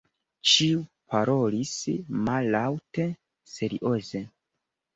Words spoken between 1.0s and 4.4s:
parolis mallaŭte, serioze.